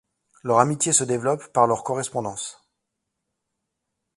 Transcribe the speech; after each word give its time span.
Leur 0.43 0.57
amitié 0.57 0.93
se 0.93 1.03
développe 1.03 1.53
par 1.53 1.67
leur 1.67 1.83
correspondance. 1.83 2.59